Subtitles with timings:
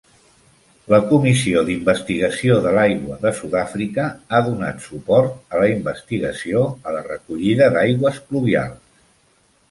[0.91, 7.03] La Comissió d'Investigació de l'Aigua de Sud-àfrica ha donat suport a la investigació a la
[7.09, 8.97] recollida d'aigües pluvials.